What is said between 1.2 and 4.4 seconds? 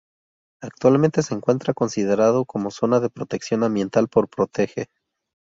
se encuentra considerado como zona de protección ambiental por